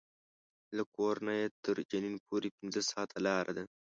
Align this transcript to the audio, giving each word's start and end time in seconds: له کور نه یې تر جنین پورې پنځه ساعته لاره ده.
له 0.77 0.83
کور 0.95 1.15
نه 1.27 1.33
یې 1.39 1.47
تر 1.63 1.75
جنین 1.91 2.15
پورې 2.27 2.49
پنځه 2.57 2.81
ساعته 2.89 3.17
لاره 3.27 3.51
ده. 3.57 3.63